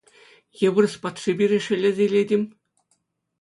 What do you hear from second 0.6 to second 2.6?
Е вырӑс патши пире шеллесе илет-им?